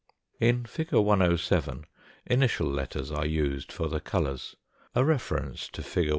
[0.39, 0.93] In fig.
[0.93, 1.85] 107
[2.25, 4.55] initial letters are used for the colours.
[4.95, 6.09] A reference to fig.